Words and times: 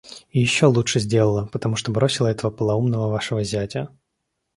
И 0.31 0.39
еще 0.39 0.65
лучше 0.65 0.99
сделала, 0.99 1.45
потому 1.45 1.75
что 1.75 1.91
бросила 1.91 2.25
этого 2.25 2.49
полоумного 2.49 3.11
вашего 3.11 3.43
зятя. 3.43 3.95